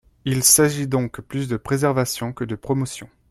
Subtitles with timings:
[0.25, 3.07] Il s’agit donc plus de préservation que de promotion.